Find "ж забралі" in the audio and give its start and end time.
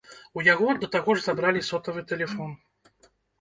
1.17-1.61